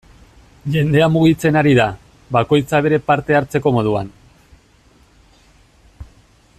[0.75, 1.85] Jendea mugitzen ari da,
[2.37, 4.09] bakoitza bere parte hartzeko moduan.